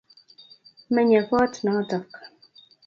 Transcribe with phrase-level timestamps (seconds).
[0.95, 2.09] Menye kot notok